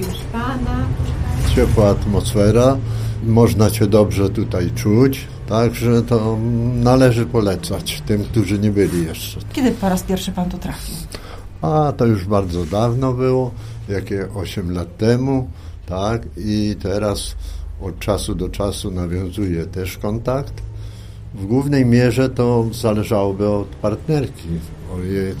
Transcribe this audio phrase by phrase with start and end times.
[0.00, 0.86] Mamy już Pana.
[1.54, 2.76] ciepła atmosfera,
[3.24, 6.38] można się dobrze tutaj czuć, także to
[6.74, 9.40] należy polecać tym, którzy nie byli jeszcze.
[9.52, 10.94] Kiedy po raz pierwszy Pan tu trafił?
[11.62, 13.50] A to już bardzo dawno było,
[13.88, 15.50] jakie 8 lat temu,
[15.86, 17.36] tak, i teraz
[17.82, 20.54] od czasu do czasu nawiązuję też kontakt.
[21.34, 24.48] W głównej mierze to zależałoby od partnerki,
[24.94, 25.34] od jej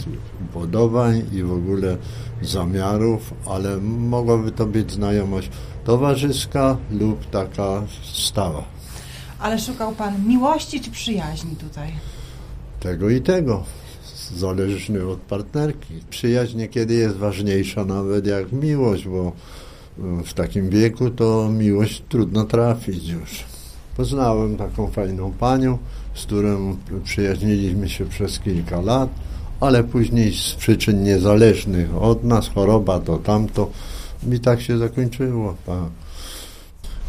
[0.44, 1.96] upodobań i w ogóle
[2.42, 5.50] zamiarów, ale mogłaby to być znajomość
[5.84, 8.64] towarzyska lub taka stała.
[9.38, 11.92] Ale szukał Pan miłości czy przyjaźni tutaj?
[12.80, 13.64] Tego i tego.
[14.36, 15.94] Zależny od partnerki.
[16.10, 19.32] Przyjaźń niekiedy jest ważniejsza nawet jak miłość, bo
[20.24, 23.53] w takim wieku to miłość trudno trafić już.
[23.96, 25.78] Poznałem taką fajną panią,
[26.14, 29.10] z którą przyjaźniliśmy się przez kilka lat,
[29.60, 33.70] ale później z przyczyn niezależnych od nas, choroba to tamto,
[34.32, 35.54] i tak się zakończyło.
[35.66, 35.90] Tak.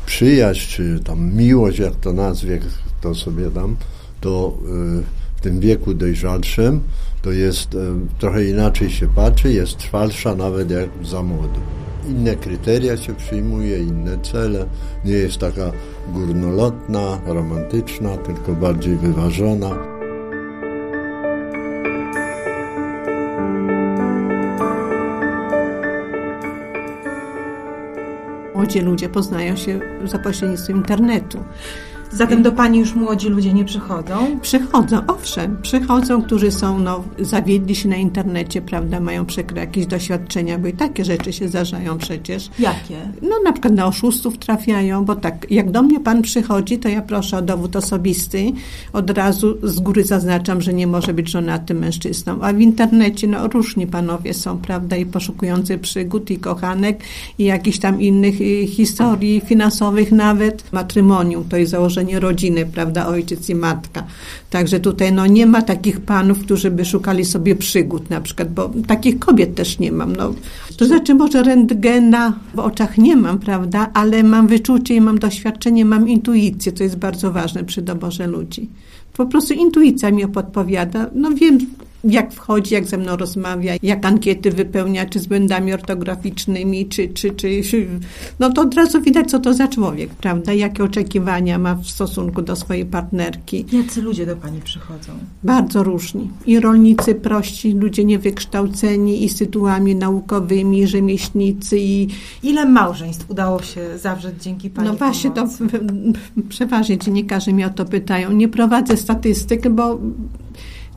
[0.05, 2.59] Przyjaźń, czy tam miłość, jak to nazwie,
[3.01, 3.75] to sobie dam,
[4.21, 4.57] to
[4.99, 5.03] y,
[5.37, 6.81] w tym wieku dojrzalszym
[7.21, 7.77] to jest y,
[8.19, 11.59] trochę inaczej się patrzy, jest trwalsza nawet jak za młodu.
[12.09, 14.65] Inne kryteria się przyjmuje, inne cele,
[15.05, 15.71] nie jest taka
[16.13, 19.95] górnolotna, romantyczna, tylko bardziej wyważona.
[28.55, 31.43] Młodzi ludzie poznają się za pośrednictwem internetu.
[32.15, 34.39] Zatem do Pani już młodzi ludzie nie przychodzą?
[34.41, 40.57] Przychodzą, owszem, przychodzą, którzy są, no, zawiedli się na internecie, prawda, mają przykre jakieś doświadczenia,
[40.57, 42.49] bo i takie rzeczy się zdarzają przecież.
[42.59, 42.97] Jakie?
[43.21, 47.01] No na przykład na oszustów trafiają, bo tak, jak do mnie pan przychodzi, to ja
[47.01, 48.51] proszę o dowód osobisty.
[48.93, 52.41] Od razu z góry zaznaczam, że nie może być żonatym mężczyzną.
[52.41, 56.99] A w internecie, no różni panowie są, prawda, i poszukujący przygód, i kochanek,
[57.37, 58.35] i jakichś tam innych
[58.67, 60.73] historii finansowych nawet.
[60.73, 64.03] Matrymonium to jest założenie rodziny, prawda, ojciec i matka.
[64.49, 68.71] Także tutaj, no nie ma takich panów, którzy by szukali sobie przygód na przykład, bo
[68.87, 70.33] takich kobiet też nie mam, no.
[70.77, 75.85] To znaczy może rentgena w oczach nie mam, prawda, ale mam wyczucie i mam doświadczenie,
[75.85, 78.69] mam intuicję, to jest bardzo ważne przy doborze ludzi.
[79.17, 81.57] Po prostu intuicja mi podpowiada, no wiem
[82.09, 87.31] jak wchodzi, jak ze mną rozmawia, jak ankiety wypełnia, czy z błędami ortograficznymi, czy, czy,
[87.31, 87.61] czy,
[88.39, 92.41] no to od razu widać, co to za człowiek, prawda, jakie oczekiwania ma w stosunku
[92.41, 93.65] do swojej partnerki.
[93.71, 95.11] Jacy ludzie do Pani przychodzą?
[95.43, 96.29] Bardzo różni.
[96.45, 102.07] I rolnicy prości, ludzie niewykształceni, i z tytułami naukowymi, i rzemieślnicy, i
[102.43, 105.69] Ile małżeństw udało się zawrzeć dzięki Pani no właśnie, to pomocy?
[106.49, 108.31] przeważnie dziennikarze mnie o to pytają.
[108.31, 109.99] Nie prowadzę statystyk, bo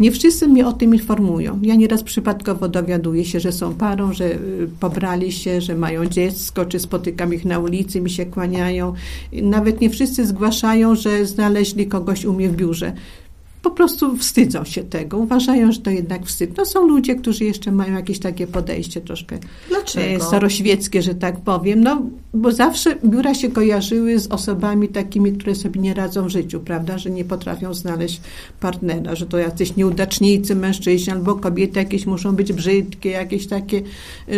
[0.00, 1.59] nie wszyscy mnie o tym informują.
[1.62, 6.64] Ja nieraz przypadkowo dowiaduję się, że są parą, że y, pobrali się, że mają dziecko,
[6.64, 8.94] czy spotykam ich na ulicy, mi się kłaniają.
[9.32, 12.92] Nawet nie wszyscy zgłaszają, że znaleźli kogoś u mnie w biurze.
[13.62, 16.54] Po prostu wstydzą się tego, uważają, że to jednak wstyd.
[16.54, 19.38] To są ludzie, którzy jeszcze mają jakieś takie podejście troszkę
[19.69, 20.06] Dlaczego?
[20.06, 21.82] e, staroświeckie, że tak powiem.
[21.82, 22.02] No,
[22.34, 26.98] bo zawsze biura się kojarzyły z osobami takimi, które sobie nie radzą w życiu, prawda,
[26.98, 28.20] że nie potrafią znaleźć
[28.60, 33.82] partnera, że to jacyś nieudacznicy mężczyźni albo kobiety jakieś muszą być brzydkie, jakieś takie,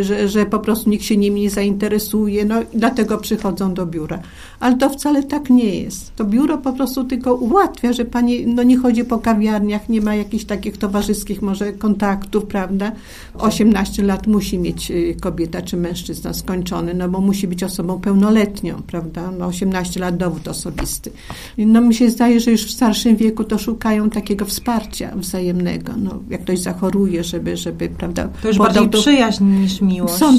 [0.01, 4.19] że, że po prostu nikt się nimi nie zainteresuje, no i dlatego przychodzą do biura.
[4.61, 6.17] Ale to wcale tak nie jest.
[6.17, 10.15] To biuro po prostu tylko ułatwia, że pani no nie chodzi po kawiarniach, nie ma
[10.15, 12.93] jakichś takich towarzyskich może kontaktów, prawda?
[13.35, 18.83] 18 lat musi mieć y, kobieta czy mężczyzna skończony, no bo musi być osobą pełnoletnią,
[18.87, 19.31] prawda?
[19.39, 21.11] No 18 lat dowód osobisty.
[21.59, 25.93] No mi się zdaje, że już w starszym wieku to szukają takiego wsparcia wzajemnego.
[25.97, 28.29] No jak ktoś zachoruje, żeby, żeby prawda?
[28.43, 30.15] To już bardziej do- przyjaźń niż miłość.
[30.15, 30.35] są,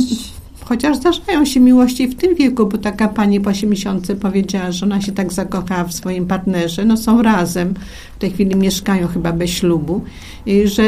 [0.66, 5.02] chociaż zdarzają się miłości w tym wieku, bo taka pani po 80 powiedziała, że ona
[5.02, 6.86] się tak zakochała w swoim partnerze.
[6.86, 7.74] No są razem,
[8.16, 10.02] w tej chwili mieszkają chyba bez ślubu,
[10.46, 10.84] i że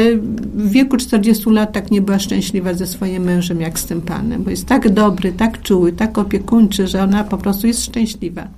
[0.54, 4.42] w wieku 40 lat tak nie była szczęśliwa ze swoim mężem jak z tym panem,
[4.42, 8.48] bo jest tak dobry, tak czuły, tak opiekuńczy, że ona po prostu jest szczęśliwa.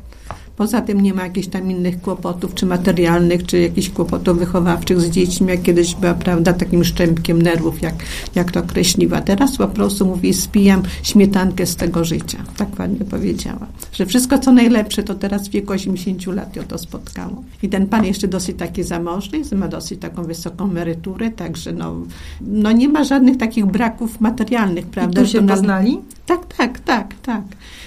[0.56, 5.10] Poza tym nie ma jakichś tam innych kłopotów, czy materialnych, czy jakichś kłopotów wychowawczych z
[5.10, 7.94] dziećmi, jak kiedyś była, prawda, takim szczępkiem nerwów, jak,
[8.34, 9.20] jak to określiła.
[9.20, 12.38] Teraz po prostu mówi, spijam śmietankę z tego życia.
[12.56, 13.66] Tak ładnie powiedziała.
[13.92, 17.42] Że wszystko, co najlepsze, to teraz w wieku 80 lat ją to spotkało.
[17.62, 21.94] I ten pan jeszcze dosyć taki zamożny, ma dosyć taką wysoką emeryturę, także no,
[22.40, 25.20] no nie ma żadnych takich braków materialnych, I prawda?
[25.20, 25.98] tu że się poznali?
[26.26, 27.42] Tak, tak, tak, tak.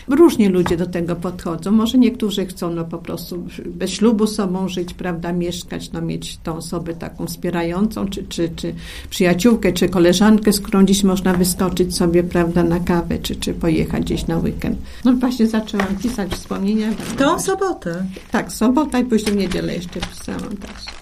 [0.07, 1.71] Różnie ludzie do tego podchodzą.
[1.71, 6.55] Może niektórzy chcą no po prostu bez ślubu sobą żyć, prawda, mieszkać, no mieć tą
[6.55, 8.73] osobę taką wspierającą, czy, czy, czy
[9.09, 14.03] przyjaciółkę, czy koleżankę, z którą dziś można wyskoczyć sobie, prawda, na kawę, czy, czy pojechać
[14.03, 14.79] gdzieś na weekend.
[15.05, 16.93] No właśnie zaczęłam pisać wspomnienia.
[17.17, 18.05] Tą sobotę.
[18.31, 20.99] Tak, sobota i później niedzielę jeszcze pisałam też.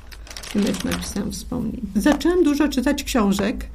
[0.56, 1.82] Ileś napisałam wspomnień.
[1.96, 3.66] Zaczęłam dużo czytać książek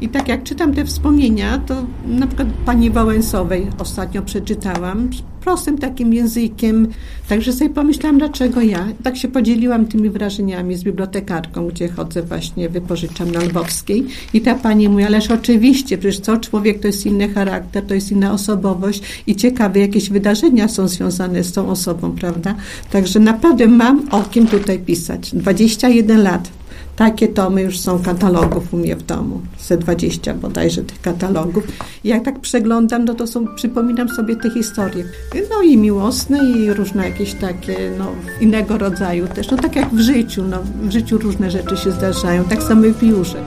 [0.00, 1.74] i tak jak czytam te wspomnienia, to
[2.06, 5.10] na przykład pani Wałęsowej ostatnio przeczytałam
[5.40, 6.88] prostym takim językiem.
[7.28, 8.86] Także sobie pomyślałam, dlaczego ja.
[9.02, 14.06] Tak się podzieliłam tymi wrażeniami z bibliotekarką, gdzie chodzę właśnie, wypożyczam na Lwowskiej.
[14.34, 18.12] I ta pani mówi, ależ oczywiście, przecież co człowiek to jest inny charakter, to jest
[18.12, 22.54] inna osobowość i ciekawe jakieś wydarzenia są związane z tą osobą, prawda?
[22.90, 25.34] Także naprawdę mam o kim tutaj pisać.
[25.34, 26.59] 21 lat
[27.00, 29.40] takie tomy już są katalogów u mnie w domu.
[29.58, 31.64] Ze 20 bodajże tych katalogów.
[32.04, 35.04] I jak tak przeglądam, no to są, przypominam sobie te historie.
[35.50, 38.06] No i miłosne i różne jakieś takie, no
[38.40, 39.50] innego rodzaju też.
[39.50, 42.44] No tak jak w życiu, no w życiu różne rzeczy się zdarzają.
[42.44, 43.44] Tak samo w biurze.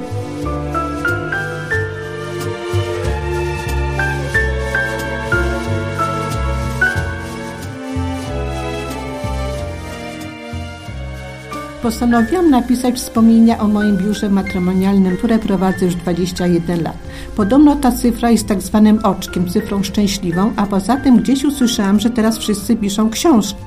[11.84, 16.98] Postanowiłam napisać wspomnienia o moim biurze matrymonialnym, które prowadzę już 21 lat.
[17.36, 22.10] Podobno ta cyfra jest tak zwanym oczkiem, cyfrą szczęśliwą, a poza tym gdzieś usłyszałam, że
[22.10, 23.64] teraz wszyscy piszą książki.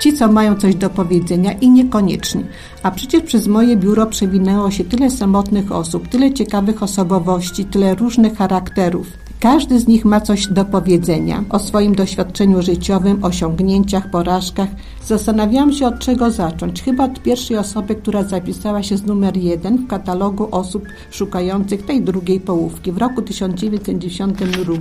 [0.00, 2.44] Ci, co mają coś do powiedzenia i niekoniecznie.
[2.82, 8.36] A przecież przez moje biuro przewinęło się tyle samotnych osób, tyle ciekawych osobowości, tyle różnych
[8.36, 9.27] charakterów.
[9.40, 14.68] Każdy z nich ma coś do powiedzenia o swoim doświadczeniu życiowym, osiągnięciach, porażkach.
[15.06, 16.82] Zastanawiałam się, od czego zacząć.
[16.82, 22.02] Chyba od pierwszej osoby, która zapisała się z numer jeden w katalogu osób szukających tej
[22.02, 22.92] drugiej połówki.
[22.92, 24.74] W roku 1992,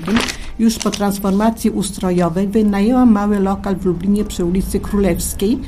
[0.60, 5.60] już po transformacji ustrojowej, wynajęłam mały lokal w Lublinie przy ulicy Królewskiej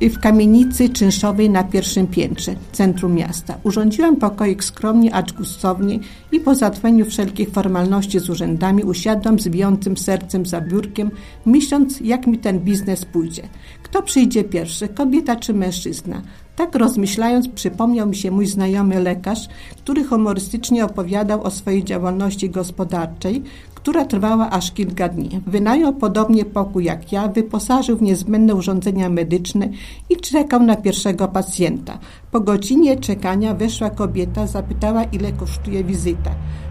[0.00, 3.58] w kamienicy czynszowej na pierwszym piętrze, centrum miasta.
[3.62, 5.98] Urządziłam pokoik skromnie, acz gustownie
[6.32, 11.10] i po zatweniu wszelkich formalności z urzędami usiadłam z bijącym sercem za biurkiem,
[11.44, 13.42] myśląc, jak mi ten biznes pójdzie.
[13.82, 16.22] Kto przyjdzie pierwszy, kobieta czy mężczyzna?
[16.56, 23.42] Tak rozmyślając, przypomniał mi się mój znajomy lekarz, który humorystycznie opowiadał o swojej działalności gospodarczej,
[23.86, 25.40] która trwała aż kilka dni.
[25.46, 29.68] Wynajął podobnie pokój jak ja, wyposażył w niezbędne urządzenia medyczne
[30.10, 31.98] i czekał na pierwszego pacjenta.
[32.30, 36.30] Po godzinie czekania weszła kobieta, zapytała ile kosztuje wizyta.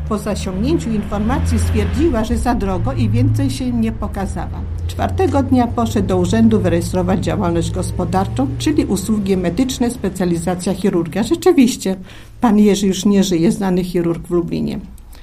[0.10, 4.62] Po zasiągnięciu informacji stwierdziła, że za drogo i więcej się nie pokazała.
[4.88, 11.24] Czwartego dnia poszedł do urzędu wyrejestrować działalność gospodarczą, czyli usługi medyczne, specjalizacja chirurgia.
[11.24, 11.96] Rzeczywiście,
[12.42, 14.80] pan Jerzy już nie żyje, znany chirurg w Lublinie.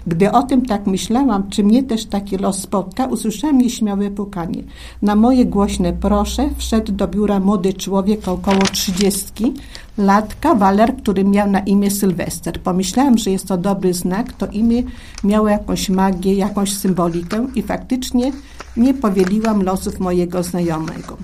[0.06, 4.62] Gdy o tym tak myślałam, czy mnie też taki los spotka, usłyszałam nieśmiałe pukanie.
[5.02, 9.52] Na moje głośne proszę wszedł do biura młody człowiek około trzydziestki,
[9.98, 12.60] lat, kawaler, który miał na imię Sylwester.
[12.60, 14.82] Pomyślałam, że jest to dobry znak, to imię
[15.24, 18.32] miało jakąś magię, jakąś symbolikę i faktycznie
[18.76, 21.16] nie powieliłam losów mojego znajomego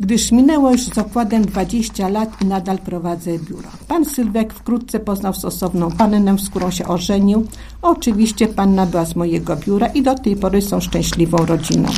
[0.00, 3.68] gdyż minęło już z okładem 20 lat i nadal prowadzę biuro.
[3.88, 7.46] Pan Sylwek wkrótce poznał stosowną pannę, z którą się ożenił.
[7.82, 11.88] Oczywiście panna była z mojego biura i do tej pory są szczęśliwą rodziną.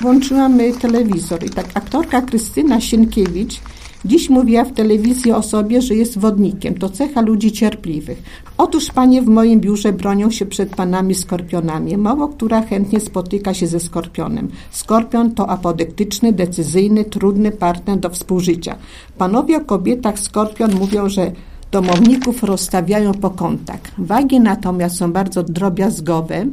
[0.00, 3.60] Włączyłam telewizor i tak aktorka Krystyna Sienkiewicz
[4.04, 6.74] Dziś mówiła w telewizji o sobie, że jest wodnikiem.
[6.74, 8.22] To cecha ludzi cierpliwych.
[8.58, 11.96] Otóż panie w moim biurze bronią się przed panami skorpionami.
[11.96, 14.48] Mało która chętnie spotyka się ze skorpionem.
[14.70, 18.76] Skorpion to apodyktyczny, decyzyjny, trudny partner do współżycia.
[19.18, 21.32] Panowie o kobietach skorpion mówią, że
[21.70, 23.80] domowników rozstawiają po kątach.
[23.98, 26.46] Wagi natomiast są bardzo drobiazgowe,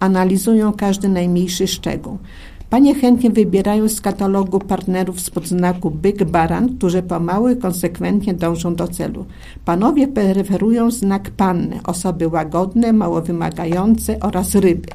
[0.00, 2.18] analizują każdy najmniejszy szczegół.
[2.70, 8.74] Panie chętnie wybierają z katalogu partnerów spod znaku byk baran, którzy pomału i konsekwentnie dążą
[8.74, 9.24] do celu.
[9.64, 14.88] Panowie preferują znak panny, osoby łagodne, mało wymagające oraz ryby.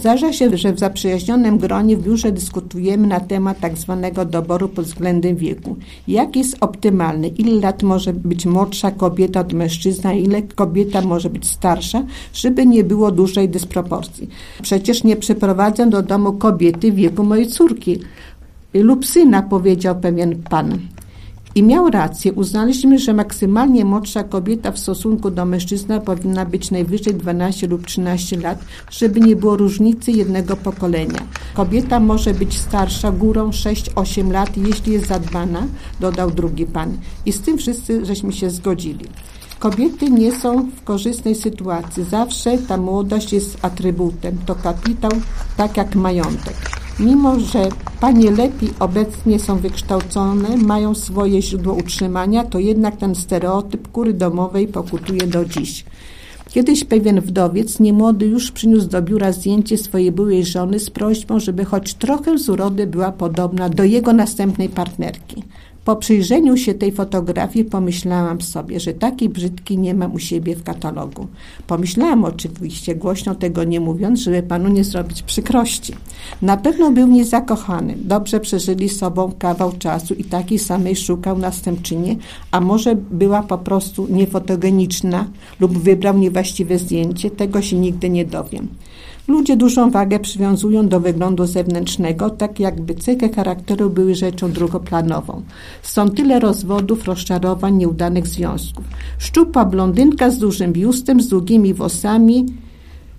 [0.00, 4.84] Zdarza się, że w zaprzyjaźnionym gronie w biurze dyskutujemy na temat tak zwanego doboru pod
[4.84, 5.76] względem wieku.
[6.08, 7.28] Jak jest optymalny?
[7.28, 10.12] Ile lat może być młodsza kobieta od mężczyzna?
[10.12, 12.02] Ile kobieta może być starsza?
[12.32, 14.28] Żeby nie było dużej dysproporcji.
[14.62, 17.98] Przecież nie przyprowadzę do domu kobiety wieku mojej córki
[18.74, 20.78] lub syna, powiedział pewien pan.
[21.54, 22.32] I miał rację.
[22.32, 28.36] Uznaliśmy, że maksymalnie młodsza kobieta w stosunku do mężczyzna powinna być najwyżej 12 lub 13
[28.36, 31.20] lat, żeby nie było różnicy jednego pokolenia.
[31.54, 35.66] Kobieta może być starsza górą 6-8 lat, jeśli jest zadbana,
[36.00, 36.98] dodał drugi pan.
[37.26, 39.06] I z tym wszyscy żeśmy się zgodzili.
[39.58, 42.04] Kobiety nie są w korzystnej sytuacji.
[42.04, 44.38] Zawsze ta młodość jest atrybutem.
[44.46, 45.10] To kapitał,
[45.56, 46.79] tak jak majątek.
[46.98, 47.68] Mimo, że
[48.00, 54.68] panie lepiej obecnie są wykształcone, mają swoje źródło utrzymania, to jednak ten stereotyp kury domowej
[54.68, 55.84] pokutuje do dziś.
[56.48, 61.64] Kiedyś pewien wdowiec, niemłody, już przyniósł do biura zdjęcie swojej byłej żony z prośbą, żeby
[61.64, 65.44] choć trochę z urody była podobna do jego następnej partnerki.
[65.84, 70.62] Po przyjrzeniu się tej fotografii pomyślałam sobie, że takiej brzydki nie mam u siebie w
[70.62, 71.26] katalogu.
[71.66, 75.92] Pomyślałam oczywiście, głośno tego nie mówiąc, żeby panu nie zrobić przykrości.
[76.42, 82.16] Na pewno był niezakochany, dobrze przeżyli sobą kawał czasu i takiej samej szukał następczynie,
[82.50, 85.26] a może była po prostu niefotogeniczna
[85.60, 88.68] lub wybrał niewłaściwe zdjęcie, tego się nigdy nie dowiem.
[89.30, 95.42] Ludzie dużą wagę przywiązują do wyglądu zewnętrznego, tak jakby cechy charakteru były rzeczą drugoplanową.
[95.82, 98.84] Stąd tyle rozwodów, rozczarowań, nieudanych związków.
[99.18, 102.46] Szczupła blondynka z dużym biustem, z długimi włosami,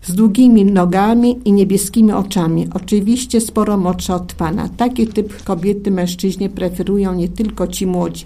[0.02, 2.68] z długimi nogami i niebieskimi oczami.
[2.74, 4.70] Oczywiście sporo młodsza od pana.
[4.78, 8.26] Taki typ kobiety mężczyźnie preferują nie tylko ci młodzi.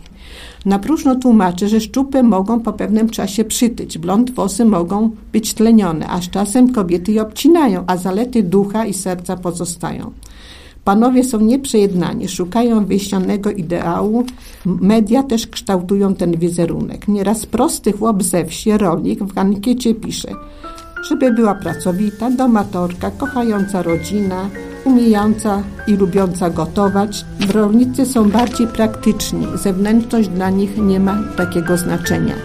[0.65, 6.07] Na próżno tłumaczę, że szczupy mogą po pewnym czasie przytyć, blond włosy mogą być tlenione,
[6.07, 10.11] a z czasem kobiety je obcinają, a zalety ducha i serca pozostają.
[10.83, 14.25] Panowie są nieprzejednani, szukają wyjścionego ideału,
[14.65, 17.07] media też kształtują ten wizerunek.
[17.07, 20.29] Nieraz prosty chłop ze wsi, rolnik w ankiecie pisze–
[21.09, 24.49] żeby była pracowita, domatorka, kochająca rodzina,
[24.85, 27.25] umiejąca i lubiąca gotować.
[27.53, 32.35] Rolnicy są bardziej praktyczni, zewnętrzność dla nich nie ma takiego znaczenia.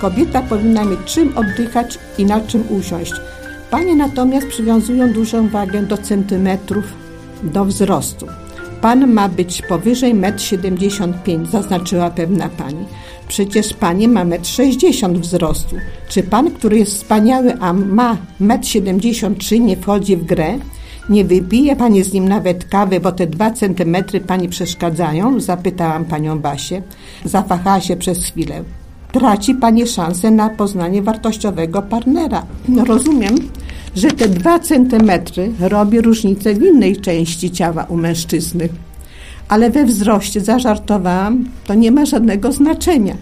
[0.00, 3.12] Kobieta powinna mieć czym oddychać i na czym usiąść.
[3.70, 6.84] Panie natomiast przywiązują dużą wagę do centymetrów,
[7.42, 8.26] do wzrostu.
[8.82, 12.84] Pan ma być powyżej 1,75 m, zaznaczyła pewna pani.
[13.28, 15.76] Przecież pani ma 1,60 m wzrostu.
[16.08, 20.58] Czy pan, który jest wspaniały, a ma 1,73 m, nie wchodzi w grę?
[21.08, 25.40] Nie wypije pani z nim nawet kawy, bo te dwa centymetry pani przeszkadzają?
[25.40, 26.82] Zapytałam panią Basię.
[27.24, 28.64] Zafachała się przez chwilę.
[29.12, 32.46] Traci pani szansę na poznanie wartościowego partnera.
[32.68, 33.34] No rozumiem,
[33.96, 38.68] że te dwa centymetry robi różnicę w innej części ciała u mężczyzny.
[39.48, 43.16] Ale we wzroście zażartowałam, to nie ma żadnego znaczenia.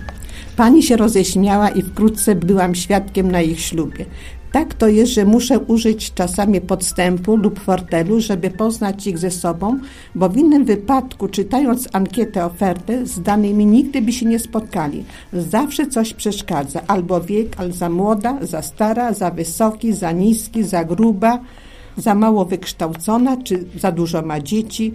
[0.57, 4.05] Pani się roześmiała i wkrótce byłam świadkiem na ich ślubie.
[4.53, 9.79] Tak to jest, że muszę użyć czasami podstępu lub fortelu, żeby poznać ich ze sobą,
[10.15, 15.05] bo w innym wypadku, czytając ankietę oferty, z danymi nigdy by się nie spotkali.
[15.33, 20.85] Zawsze coś przeszkadza, albo wiek, albo za młoda, za stara, za wysoki, za niski, za
[20.85, 21.41] gruba,
[21.97, 24.93] za mało wykształcona, czy za dużo ma dzieci.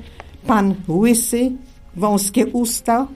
[0.48, 1.52] Pan łysy,
[1.96, 3.08] wąskie usta,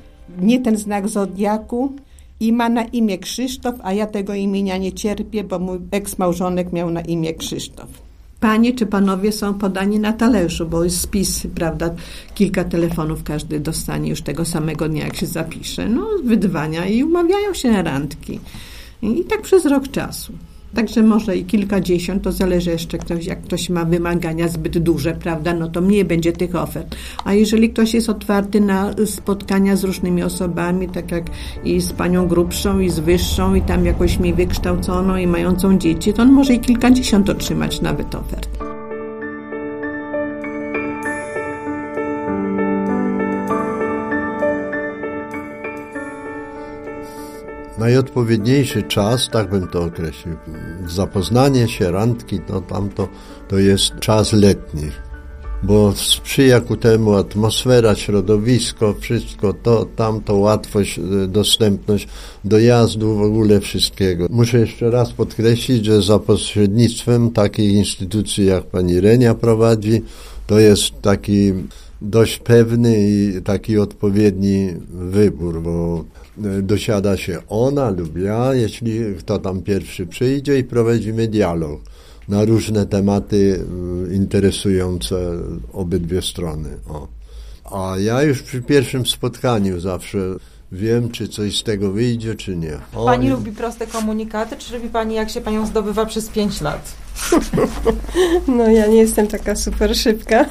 [0.42, 1.94] nie ten znak zodiaku,
[2.40, 6.90] i ma na imię Krzysztof, a ja tego imienia nie cierpię, bo mój eksmałżonek miał
[6.90, 7.88] na imię Krzysztof.
[8.40, 11.90] Panie czy panowie są podani na talerzu, bo jest spis, prawda,
[12.36, 15.90] kilka telefonów każdy dostanie już tego samego dnia, jak się zapisze.
[15.90, 18.40] No, wydywania i umawiają się na randki.
[19.02, 20.34] I tak przez rok czasu.
[20.76, 25.54] Także może i kilkadziesiąt, to zależy jeszcze ktoś, jak ktoś ma wymagania zbyt duże, prawda,
[25.54, 26.96] no to mniej będzie tych ofert.
[27.26, 31.24] A jeżeli ktoś jest otwarty na spotkania z różnymi osobami, tak jak
[31.64, 36.14] i z panią grubszą, i z wyższą, i tam jakoś mniej wykształconą, i mającą dzieci,
[36.14, 38.59] to on może i kilkadziesiąt otrzymać nawet ofert.
[47.80, 50.36] Najodpowiedniejszy czas, tak bym to określił,
[50.88, 53.08] zapoznanie się, randki, no tamto,
[53.48, 54.90] to jest czas letni,
[55.64, 62.08] bo sprzyja ku temu atmosfera, środowisko, wszystko to, tamto, łatwość, e, dostępność
[62.46, 64.28] dojazdu, w ogóle wszystkiego.
[64.30, 70.02] Muszę jeszcze raz podkreślić, że za pośrednictwem takiej instytucji, jak pani Renia prowadzi,
[70.48, 71.54] to jest taki
[72.02, 76.06] dość pewny i taki odpowiedni wybór, bo
[76.44, 81.82] e, dosiada się ona lub ja, jeśli kto tam pierwszy przyjdzie i prowadzimy dialog
[82.28, 83.66] na różne tematy
[84.10, 85.32] e, interesujące
[85.74, 86.70] obydwie strony.
[86.90, 87.08] O.
[87.72, 90.20] A ja już przy pierwszym spotkaniu zawsze
[90.72, 92.78] wiem, czy coś z tego wyjdzie, czy nie.
[92.96, 96.96] O, pani lubi proste komunikaty, czy lubi Pani, jak się Panią zdobywa przez pięć lat?
[98.48, 100.46] No ja nie jestem taka super szybka.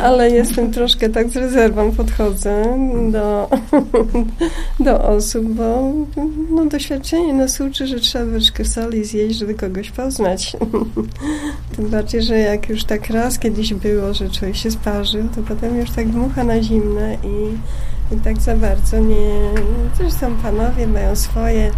[0.00, 2.78] Ale jestem troszkę tak z rezerwą podchodzę
[3.10, 3.50] do,
[4.84, 5.92] do osób, bo
[6.50, 10.56] no, doświadczenie nas uczy, że trzeba łyżkę soli zjeść, żeby kogoś poznać.
[11.76, 15.78] Tym bardziej, że jak już tak raz kiedyś było, że człowiek się sparzył, to potem
[15.78, 19.50] już tak dmucha na zimne i, i tak za bardzo nie...
[19.98, 21.70] Zresztą panowie mają swoje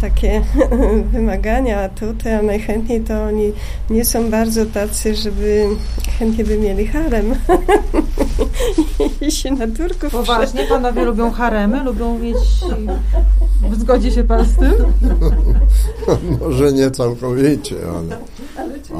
[0.00, 0.42] takie
[1.12, 3.52] wymagania, atuty, a najchętniej to oni
[3.90, 5.66] nie są bardzo tacy, żeby
[6.18, 7.34] chętnie by mieli harem
[9.20, 12.36] i się na Turków Poważnie, panowie lubią haremy, lubią mieć...
[13.78, 14.74] Zgodzi się pan z tym?
[16.40, 18.18] Może nie całkowicie, ale,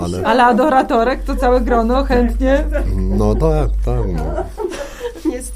[0.02, 2.64] ale Ale adoratorek to całe grono chętnie.
[2.96, 4.06] no tak, tak.
[4.16, 4.59] No.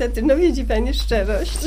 [0.04, 1.58] Niestety, no widzi Pani szczerość.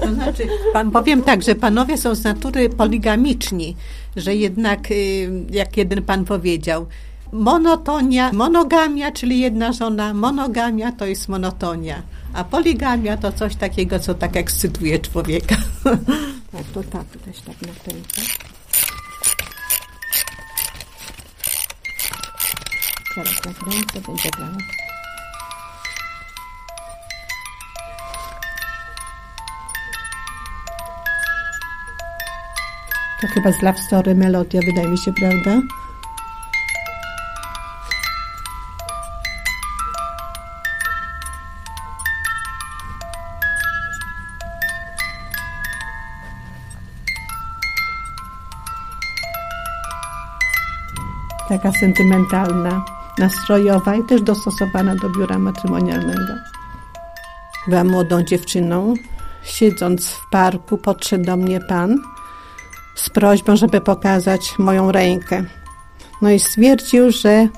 [0.00, 3.76] To znaczy, pan, powiem tak, że panowie są z natury poligamiczni,
[4.16, 6.86] że jednak, y, jak jeden pan powiedział,
[7.32, 14.14] monotonia, monogamia, czyli jedna żona, monogamia to jest monotonia, a poligamia to coś takiego, co
[14.14, 15.56] tak ekscytuje człowieka.
[16.52, 18.20] Tak, to tak, też tak nakręcę.
[23.14, 24.83] Teraz nakręcę, będzie grała.
[33.20, 35.60] To chyba z Love Story melodia, wydaje mi się, prawda?
[51.48, 52.84] Taka sentymentalna,
[53.18, 56.34] nastrojowa i też dostosowana do biura matrymonialnego.
[57.68, 58.94] Byłam młodą dziewczyną.
[59.42, 62.13] Siedząc w parku, podszedł do mnie pan
[62.94, 65.44] z prośbą, żeby pokazać moją rękę.
[66.22, 67.48] No i stwierdził, że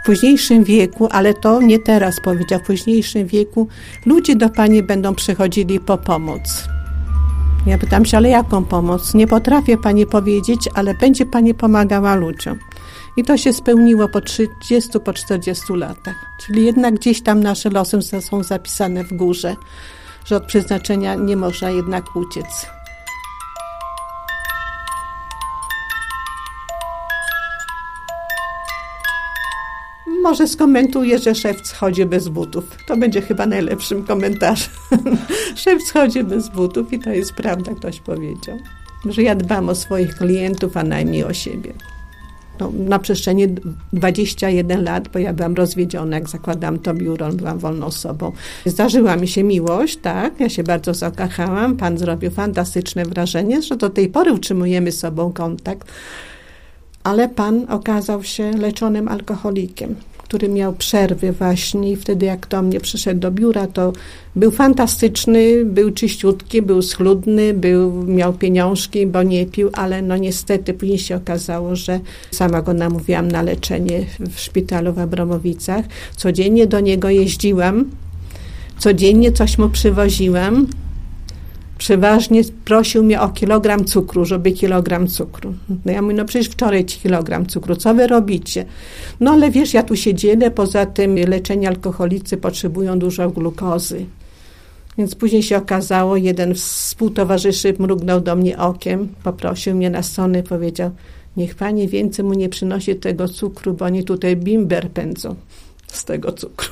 [0.00, 3.68] w późniejszym wieku, ale to nie teraz powiedział, w późniejszym wieku
[4.06, 6.68] ludzie do Pani będą przychodzili po pomoc.
[7.66, 9.14] Ja pytam się, ale jaką pomoc?
[9.14, 12.58] Nie potrafię Pani powiedzieć, ale będzie Pani pomagała ludziom.
[13.16, 16.14] I to się spełniło po 30, po 40 latach.
[16.40, 19.56] Czyli jednak gdzieś tam nasze losy są zapisane w górze,
[20.24, 22.66] że od przeznaczenia nie można jednak uciec.
[30.30, 32.64] Może skomentuję, że szef chodzi bez butów.
[32.86, 34.70] To będzie chyba najlepszym komentarzem.
[35.64, 38.58] szef chodzi bez butów i to jest prawda, ktoś powiedział.
[39.08, 41.72] Że ja dbam o swoich klientów, a najmniej o siebie.
[42.60, 43.46] No, na przestrzeni
[43.92, 48.32] 21 lat, bo ja byłam rozwiedziona, jak zakładałam to biuro, byłam wolną osobą.
[48.66, 53.90] Zdarzyła mi się miłość, tak, ja się bardzo zakochałam, pan zrobił fantastyczne wrażenie, że do
[53.90, 55.88] tej pory utrzymujemy sobą kontakt,
[57.04, 59.96] ale pan okazał się leczonym alkoholikiem
[60.30, 63.92] który miał przerwy właśnie i wtedy jak do mnie przyszedł do biura, to
[64.36, 70.74] był fantastyczny, był czyściutki, był schludny, był, miał pieniążki, bo nie pił, ale no niestety
[70.74, 75.84] później się okazało, że sama go namówiłam na leczenie w szpitalu w Abramowicach.
[76.16, 77.84] Codziennie do niego jeździłam,
[78.78, 80.66] codziennie coś mu przywoziłam,
[81.80, 85.54] przeważnie prosił mnie o kilogram cukru, żeby kilogram cukru.
[85.84, 88.64] No ja mówię, no przecież wczoraj ci kilogram cukru, co wy robicie?
[89.20, 94.06] No ale wiesz, ja tu się dzielę, poza tym leczenie alkoholicy potrzebują dużo glukozy.
[94.98, 100.42] Więc później się okazało, jeden z współtowarzyszy mrugnął do mnie okiem, poprosił mnie na stronę,
[100.42, 100.90] powiedział,
[101.36, 105.34] niech pani więcej mu nie przynosi tego cukru, bo oni tutaj bimber pędzą
[105.86, 106.68] z tego cukru.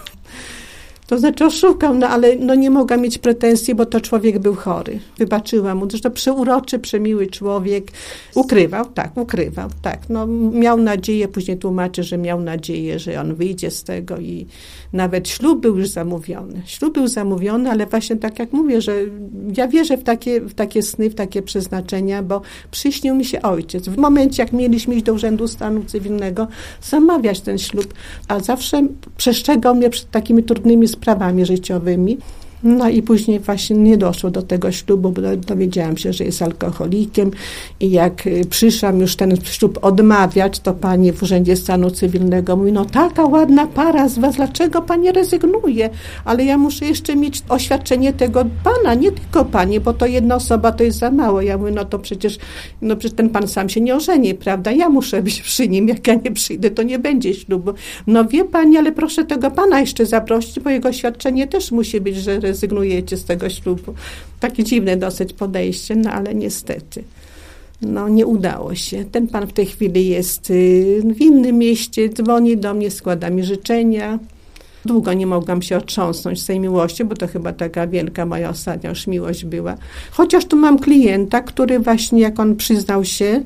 [1.08, 4.98] To znaczy oszukał, no ale no nie mogła mieć pretensji, bo to człowiek był chory.
[5.18, 5.90] Wybaczyłam mu.
[5.90, 7.92] Zresztą przeuroczy, przemiły człowiek.
[8.34, 10.00] Ukrywał, tak, ukrywał, tak.
[10.08, 14.46] No, miał nadzieję, później tłumaczy, że miał nadzieję, że on wyjdzie z tego i
[14.92, 16.62] nawet ślub był już zamówiony.
[16.66, 18.94] Ślub był zamówiony, ale właśnie tak jak mówię, że
[19.56, 23.88] ja wierzę w takie, w takie sny, w takie przeznaczenia, bo przyśnił mi się ojciec.
[23.88, 26.46] W momencie, jak mieliśmy iść do Urzędu Stanu Cywilnego,
[26.82, 27.94] zamawiać ten ślub,
[28.28, 32.18] a zawsze przestrzegał mnie przed takimi trudnymi sprawami życiowymi.
[32.62, 37.30] No i później właśnie nie doszło do tego ślubu, bo dowiedziałam się, że jest alkoholikiem
[37.80, 42.72] i jak y, przyszłam już ten ślub odmawiać, to pani w Urzędzie Stanu Cywilnego mówi,
[42.72, 45.90] no taka ładna para z was, dlaczego pani rezygnuje?
[46.24, 50.72] Ale ja muszę jeszcze mieć oświadczenie tego pana, nie tylko pani, bo to jedna osoba
[50.72, 51.42] to jest za mało.
[51.42, 52.38] Ja mówię, no to przecież,
[52.82, 54.72] no przecież ten pan sam się nie ożeni, prawda?
[54.72, 57.72] Ja muszę być przy nim, jak ja nie przyjdę, to nie będzie ślubu.
[58.06, 62.16] No wie pani, ale proszę tego pana jeszcze zaprosić, bo jego oświadczenie też musi być,
[62.16, 63.94] że rezygnujecie z tego ślubu.
[64.40, 67.04] Takie dziwne dosyć podejście, no ale niestety.
[67.82, 69.04] No nie udało się.
[69.04, 73.44] Ten pan w tej chwili jest y, w innym mieście, dzwoni do mnie, składa mi
[73.44, 74.18] życzenia.
[74.84, 78.90] długo nie mogłam się otrząsnąć z tej miłości, bo to chyba taka wielka moja ostatnia
[78.90, 79.76] już miłość była.
[80.10, 83.42] Chociaż tu mam klienta, który właśnie jak on przyznał się,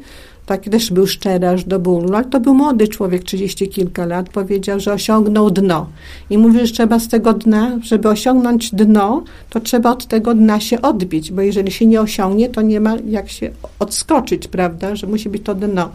[0.46, 4.28] taki też był szczery aż do bólu, ale to był młody człowiek, 30 kilka lat,
[4.28, 5.86] powiedział, że osiągnął dno.
[6.30, 10.60] I mówi, że trzeba z tego dna, żeby osiągnąć dno, to trzeba od tego dna
[10.60, 15.06] się odbić, bo jeżeli się nie osiągnie, to nie ma jak się odskoczyć, prawda, że
[15.06, 15.90] musi być to dno.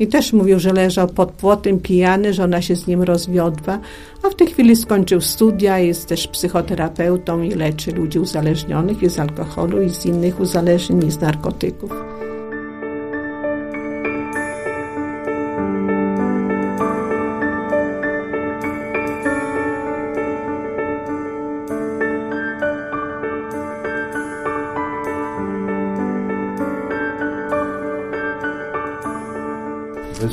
[0.00, 3.78] I też mówił, że leżał pod płotem pijany, że ona się z nim rozwiodła,
[4.22, 9.18] a w tej chwili skończył studia, jest też psychoterapeutą i leczy ludzi uzależnionych i z
[9.18, 11.90] alkoholu, i z innych uzależnień, i z narkotyków.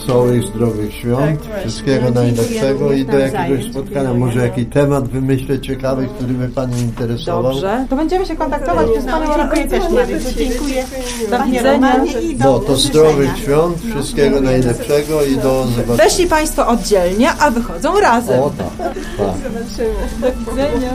[0.04, 4.14] Wesołych, zdrowych świąt, wszystkiego najlepszego i do jakiegoś spotkania.
[4.14, 7.54] Może jakiś temat wymyślę ciekawy, który by Panią interesował.
[7.54, 7.86] Dobrze.
[7.90, 10.86] To będziemy się kontaktować przez Panią Dziękuję też Marysiu, dziękuję.
[11.30, 12.06] Do widzenia.
[12.06, 16.04] i do No to zdrowych świąt, wszystkiego najlepszego i do zobaczenia.
[16.04, 18.40] Weszli Państwo oddzielnie, a wychodzą razem.
[18.40, 18.94] O tak, tak.
[19.18, 20.02] Zobaczymy.
[20.22, 20.92] Do widzenia.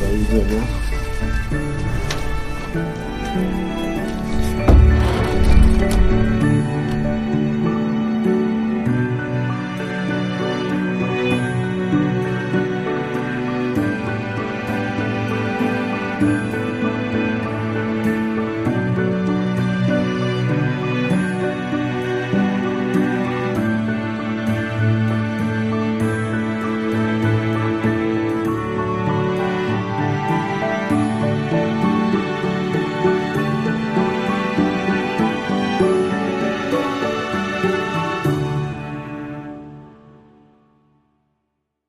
[0.00, 0.62] Do widzenia.